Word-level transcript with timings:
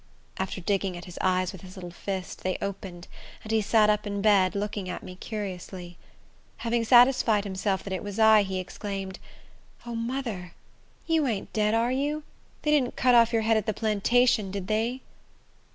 After 0.37 0.59
digging 0.59 0.97
at 0.97 1.05
his 1.05 1.19
eyes 1.21 1.51
with 1.51 1.61
his 1.61 1.77
little 1.77 1.91
fist, 1.91 2.41
they 2.41 2.57
opened, 2.59 3.07
and 3.43 3.51
he 3.51 3.61
sat 3.61 3.87
up 3.87 4.07
in 4.07 4.19
bed, 4.19 4.55
looking 4.55 4.89
at 4.89 5.03
me 5.03 5.15
curiously. 5.15 5.95
Having 6.65 6.85
satisfied 6.85 7.43
himself 7.43 7.83
that 7.83 7.93
it 7.93 8.03
was 8.03 8.17
I, 8.17 8.41
he 8.41 8.57
exclaimed, 8.59 9.19
"O 9.85 9.93
mother! 9.93 10.53
you 11.05 11.27
ain't 11.27 11.53
dad, 11.53 11.75
are 11.75 11.91
you? 11.91 12.23
They 12.63 12.71
didn't 12.71 12.95
cut 12.95 13.13
off 13.13 13.31
your 13.31 13.43
head 13.43 13.57
at 13.57 13.67
the 13.67 13.75
plantation, 13.75 14.49
did 14.49 14.65
they?" 14.65 15.01